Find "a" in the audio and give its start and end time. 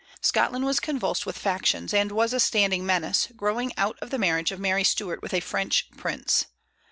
2.33-2.39, 5.31-5.41